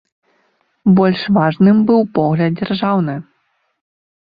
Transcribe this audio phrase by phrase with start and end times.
[0.99, 3.15] Больш важным быў погляд дзяржаўны.